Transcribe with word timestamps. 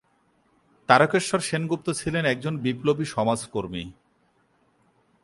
তারকেশ্বর 0.89 1.39
সেনগুপ্ত 1.39 1.87
ছিলেন 1.89 2.23
একজন 2.25 2.53
বিপ্লবী 2.57 3.05
সমাজকর্মী। 3.05 3.83